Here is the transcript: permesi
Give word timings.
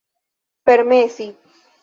permesi 0.65 1.27